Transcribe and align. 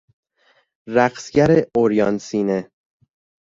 رقصگر 0.89 1.65
عریان 1.77 2.17
سینه 2.17 2.69